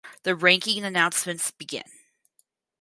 The 0.23 0.35
ranking 0.35 0.83
announcements 0.83 1.51
begin. 1.51 1.83